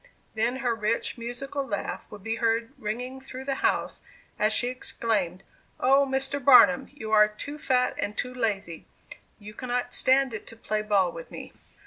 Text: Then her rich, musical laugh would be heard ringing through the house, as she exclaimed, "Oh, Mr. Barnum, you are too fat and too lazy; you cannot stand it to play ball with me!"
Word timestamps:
Then 0.33 0.55
her 0.65 0.73
rich, 0.73 1.15
musical 1.19 1.63
laugh 1.63 2.07
would 2.09 2.23
be 2.23 2.37
heard 2.37 2.73
ringing 2.79 3.21
through 3.21 3.45
the 3.45 3.53
house, 3.61 4.01
as 4.39 4.51
she 4.51 4.67
exclaimed, 4.69 5.43
"Oh, 5.79 6.07
Mr. 6.09 6.43
Barnum, 6.43 6.87
you 6.91 7.11
are 7.11 7.27
too 7.27 7.59
fat 7.59 7.93
and 7.99 8.17
too 8.17 8.33
lazy; 8.33 8.87
you 9.37 9.53
cannot 9.53 9.93
stand 9.93 10.33
it 10.33 10.47
to 10.47 10.55
play 10.55 10.81
ball 10.81 11.11
with 11.11 11.29
me!" 11.29 11.53